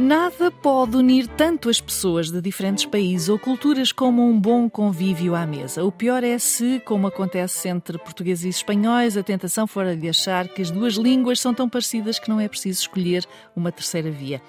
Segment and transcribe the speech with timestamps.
[0.00, 5.34] Nada pode unir tanto as pessoas de diferentes países ou culturas como um bom convívio
[5.34, 5.84] à mesa.
[5.84, 10.08] O pior é se, como acontece entre portugueses e espanhóis, a tentação for a de
[10.08, 14.10] achar que as duas línguas são tão parecidas que não é preciso escolher uma terceira
[14.10, 14.40] via.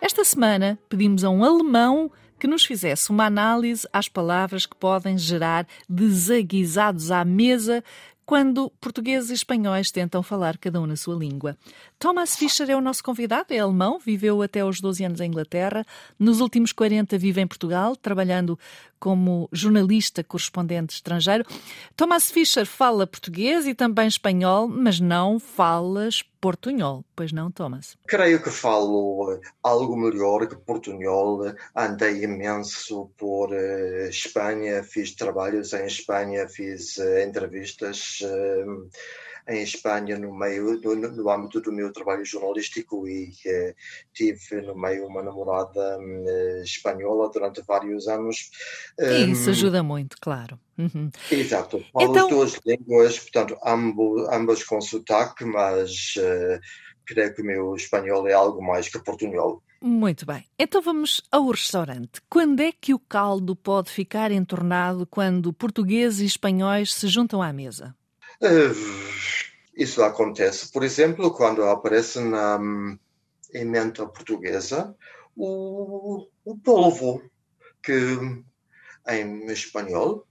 [0.00, 5.18] Esta semana pedimos a um alemão que nos fizesse uma análise às palavras que podem
[5.18, 7.82] gerar desaguisados à mesa
[8.30, 11.56] quando portugueses e espanhóis tentam falar cada um na sua língua.
[11.98, 15.84] Thomas Fischer é o nosso convidado, é alemão, viveu até aos 12 anos em Inglaterra,
[16.16, 18.56] nos últimos 40 vive em Portugal, trabalhando
[19.00, 21.44] como jornalista correspondente estrangeiro.
[21.96, 27.96] Thomas Fischer fala português e também espanhol, mas não falas portunhol, pois não, Thomas?
[28.06, 31.52] Creio que falo eh, algo melhor que portunhol.
[31.74, 38.20] Andei imenso por uh, Espanha, fiz trabalhos em Espanha, fiz uh, entrevistas.
[38.22, 38.88] Uh,
[39.48, 43.32] em Espanha no meio do, no âmbito do meu trabalho jornalístico e
[44.12, 48.50] tive no meio uma namorada eh, espanhola durante vários anos.
[48.98, 50.58] Isso um, ajuda muito, claro.
[50.80, 51.10] Uhum.
[51.30, 51.84] Exato.
[51.92, 52.28] Falo então...
[52.28, 56.60] duas línguas, portanto, ambos, ambas com sotaque, mas uh,
[57.04, 59.62] creio que o meu espanhol é algo mais que portunhol.
[59.82, 60.44] Muito bem.
[60.58, 62.20] Então vamos ao restaurante.
[62.28, 67.52] Quando é que o caldo pode ficar entornado quando portugueses e espanhóis se juntam à
[67.52, 67.94] mesa?
[68.42, 68.74] Uh,
[69.74, 72.98] isso acontece, por exemplo, quando aparece na hum,
[73.52, 74.94] emenda portuguesa
[75.36, 77.22] o, o polvo,
[77.82, 78.18] que
[79.08, 80.26] em espanhol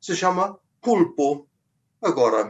[0.00, 1.46] se chama pulpo.
[2.00, 2.46] Agora,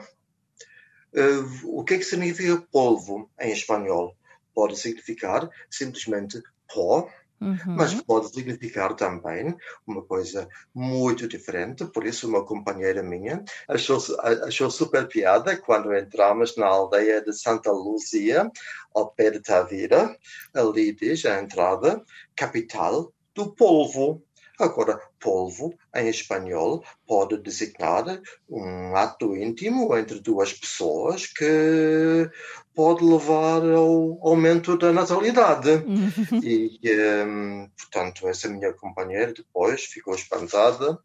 [1.15, 4.17] uh, o que é que significa polvo em espanhol?
[4.55, 6.43] Pode significar simplesmente
[6.73, 7.09] pó,
[7.41, 7.75] Uhum.
[7.75, 11.87] Mas pode significar também uma coisa muito diferente.
[11.87, 13.99] Por isso, uma companheira minha achou,
[14.47, 18.51] achou super piada quando entramos na aldeia de Santa Luzia,
[18.95, 20.15] ao pé de Tavira.
[20.53, 22.05] Ali diz a entrada,
[22.37, 24.23] capital do polvo.
[24.61, 32.31] Agora, polvo, em espanhol, pode designar um ato íntimo entre duas pessoas que
[32.75, 35.71] pode levar ao aumento da natalidade.
[35.71, 36.41] Uhum.
[36.43, 36.79] e,
[37.27, 40.99] um, portanto, essa minha companheira depois ficou espantada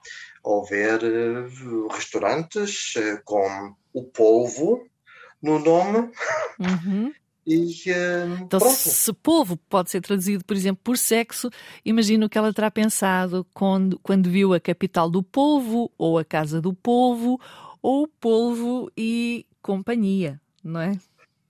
[0.44, 4.86] ao ver uh, restaurantes uh, com o polvo
[5.42, 6.12] no nome.
[6.60, 7.14] Uhum.
[7.46, 8.74] E, uh, então, pronto.
[8.74, 11.50] se povo pode ser traduzido, por exemplo, por sexo,
[11.84, 16.60] imagino que ela terá pensado quando, quando viu a capital do povo, ou a casa
[16.60, 17.40] do povo,
[17.82, 20.98] ou polvo e companhia, não é?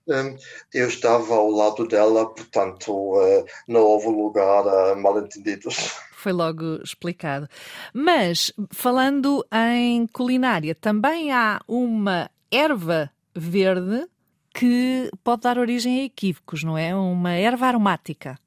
[0.08, 0.36] Hum,
[0.72, 5.76] eu estava ao lado dela, portanto, uh, não houve lugar a mal-entendidos.
[6.12, 7.48] Foi logo explicado.
[7.92, 14.06] Mas, falando em culinária, também há uma erva verde
[14.56, 16.94] que pode dar origem a equívocos, não é?
[16.94, 18.38] Uma erva aromática.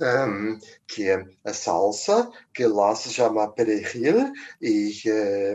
[0.00, 4.32] Um, que é a salsa, que lá se chama perejil,
[4.62, 4.92] e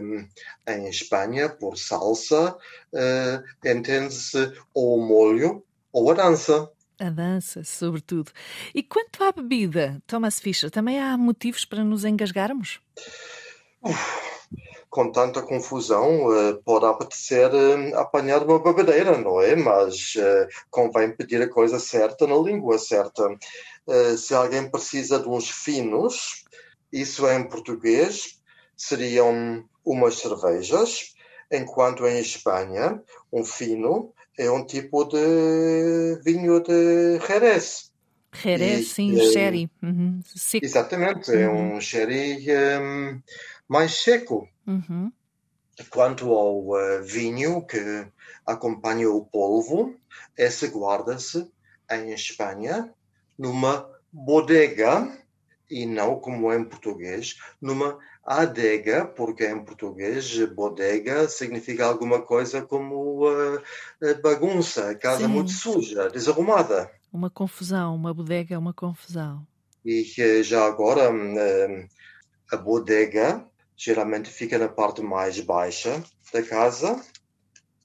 [0.02, 0.28] um,
[0.68, 5.63] em Espanha, por salsa, uh, entende-se ou o molho
[5.94, 6.69] ou a dança.
[7.00, 8.31] A dança, sobretudo.
[8.75, 12.81] E quanto à bebida, Thomas Fischer, também há motivos para nos engasgarmos?
[13.81, 14.32] Uf
[14.94, 19.56] com tanta confusão, uh, pode apetecer uh, apanhar uma bebedeira, não é?
[19.56, 23.28] Mas uh, convém pedir a coisa certa na língua certa.
[24.18, 26.46] se alguém precisa de uns finos,
[26.92, 28.40] isso em português
[28.78, 31.16] seriam umas cervejas,
[31.52, 37.92] enquanto em Espanha, um fino é um tipo de vinho de Jerez.
[38.34, 39.70] Jerez, sim, sherry.
[39.81, 40.20] Uhum.
[40.62, 41.74] Exatamente, é uhum.
[41.74, 42.46] é um sherry
[42.80, 43.22] um,
[43.73, 44.47] mais seco.
[44.67, 45.11] Uhum.
[45.89, 48.07] Quanto ao uh, vinho que
[48.45, 49.95] acompanha o polvo,
[50.38, 51.51] esse guarda-se
[51.89, 52.94] em Espanha
[53.36, 55.12] numa bodega
[55.68, 63.27] e não como em português, numa adega, porque em português bodega significa alguma coisa como
[63.27, 63.62] uh,
[64.21, 65.30] bagunça, casa Sim.
[65.30, 66.92] muito suja, desarrumada.
[67.12, 69.48] Uma confusão, uma bodega é uma confusão.
[69.83, 70.03] E
[70.44, 71.89] já agora, uh,
[72.51, 73.44] a bodega
[73.75, 76.96] geralmente fica na parte mais baixa da casa,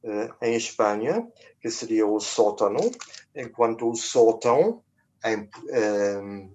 [0.02, 1.26] uh, em Espanha,
[1.60, 2.90] que seria o sótano,
[3.34, 4.82] enquanto o sótão
[5.24, 6.54] em, uh,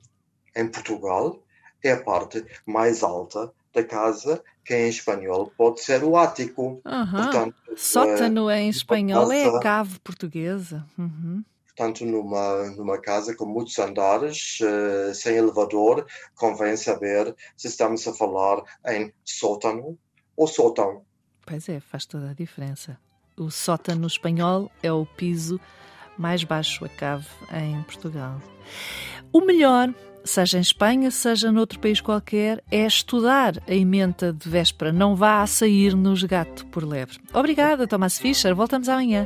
[0.56, 1.44] em Portugal
[1.84, 6.82] é a parte mais alta da casa, que em espanhol pode ser o ático.
[6.86, 7.12] Uhum.
[7.12, 9.36] Portanto, Sótano uh, em espanhol casa...
[9.36, 10.86] é a cave portuguesa.
[10.98, 11.44] Uhum.
[11.76, 16.06] Portanto, numa, numa casa com muitos andares, uh, sem elevador,
[16.36, 19.98] convém saber se estamos a falar em sótano
[20.38, 21.04] ou sótão.
[21.46, 22.98] Pois é, faz toda a diferença.
[23.36, 25.60] O sótano no espanhol é o piso
[26.18, 28.40] mais baixo, a cave em Portugal.
[29.32, 29.92] O melhor,
[30.24, 34.94] seja em Espanha, seja noutro país qualquer, é estudar a emenda de véspera.
[34.94, 37.18] Não vá a sair-nos gato por lebre.
[37.34, 38.54] Obrigada, Thomas Fischer.
[38.54, 39.26] Voltamos amanhã.